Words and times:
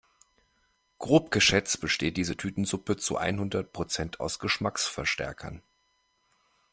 Grob 0.97 1.29
geschätzt 1.29 1.79
besteht 1.79 2.17
diese 2.17 2.35
Tütensuppe 2.35 2.97
zu 2.97 3.17
einhundert 3.17 3.71
Prozent 3.71 4.19
aus 4.19 4.39
Geschmacksverstärkern. 4.39 5.61